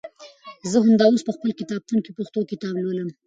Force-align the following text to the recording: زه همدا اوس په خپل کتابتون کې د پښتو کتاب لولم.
زه 0.71 0.77
همدا 0.85 1.05
اوس 1.09 1.21
په 1.25 1.31
خپل 1.35 1.49
کتابتون 1.59 1.97
کې 2.03 2.11
د 2.11 2.15
پښتو 2.19 2.39
کتاب 2.51 2.75
لولم. 2.83 3.09